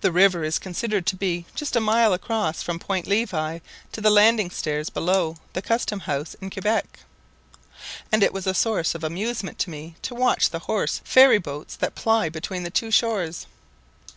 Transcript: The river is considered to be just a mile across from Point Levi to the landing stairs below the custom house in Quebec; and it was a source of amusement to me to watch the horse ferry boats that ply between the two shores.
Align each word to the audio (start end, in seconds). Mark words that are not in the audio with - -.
The 0.00 0.10
river 0.10 0.42
is 0.42 0.58
considered 0.58 1.06
to 1.06 1.14
be 1.14 1.46
just 1.54 1.76
a 1.76 1.80
mile 1.80 2.12
across 2.12 2.60
from 2.60 2.80
Point 2.80 3.06
Levi 3.06 3.60
to 3.92 4.00
the 4.00 4.10
landing 4.10 4.50
stairs 4.50 4.90
below 4.90 5.36
the 5.52 5.62
custom 5.62 6.00
house 6.10 6.34
in 6.40 6.50
Quebec; 6.50 6.98
and 8.10 8.24
it 8.24 8.32
was 8.32 8.48
a 8.48 8.52
source 8.52 8.96
of 8.96 9.04
amusement 9.04 9.60
to 9.60 9.70
me 9.70 9.94
to 10.02 10.16
watch 10.16 10.50
the 10.50 10.58
horse 10.66 11.00
ferry 11.04 11.38
boats 11.38 11.76
that 11.76 11.94
ply 11.94 12.28
between 12.30 12.64
the 12.64 12.68
two 12.70 12.90
shores. 12.90 13.46